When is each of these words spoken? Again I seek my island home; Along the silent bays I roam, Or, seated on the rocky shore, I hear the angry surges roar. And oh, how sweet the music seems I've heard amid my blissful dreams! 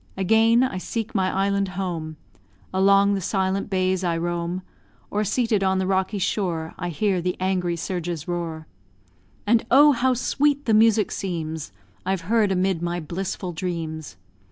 Again 0.17 0.63
I 0.63 0.79
seek 0.79 1.13
my 1.13 1.29
island 1.31 1.67
home; 1.77 2.17
Along 2.73 3.13
the 3.13 3.21
silent 3.21 3.69
bays 3.69 4.03
I 4.03 4.17
roam, 4.17 4.63
Or, 5.11 5.23
seated 5.23 5.63
on 5.63 5.77
the 5.77 5.85
rocky 5.85 6.17
shore, 6.17 6.73
I 6.79 6.89
hear 6.89 7.21
the 7.21 7.37
angry 7.39 7.75
surges 7.75 8.27
roar. 8.27 8.65
And 9.45 9.63
oh, 9.69 9.91
how 9.91 10.15
sweet 10.15 10.65
the 10.65 10.73
music 10.73 11.11
seems 11.11 11.71
I've 12.03 12.21
heard 12.21 12.51
amid 12.51 12.81
my 12.81 12.99
blissful 12.99 13.51
dreams! 13.53 14.17